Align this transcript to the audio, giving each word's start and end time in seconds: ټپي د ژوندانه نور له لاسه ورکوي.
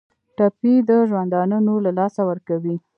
ټپي 0.37 0.73
د 0.89 0.91
ژوندانه 1.09 1.57
نور 1.67 1.79
له 1.87 1.91
لاسه 1.99 2.21
ورکوي. 2.29 2.75